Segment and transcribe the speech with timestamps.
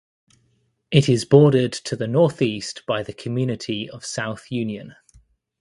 [0.89, 4.95] It is bordered to the northeast by the community of South Union.